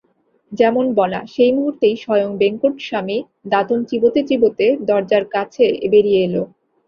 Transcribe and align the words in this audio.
যেমন 0.51 0.85
বলা, 0.95 1.19
সেই 1.27 1.51
মুহূর্তেই 1.53 1.95
স্বয়ং 1.97 2.29
বেঙ্কটস্বামী 2.37 3.17
দাঁতন 3.45 3.79
চিবোতে 3.89 4.21
চিবোতে 4.29 4.65
দরজার 4.89 5.23
কাছে 5.35 5.63
বেরিয়ে 5.91 6.21
এল। 6.23 6.35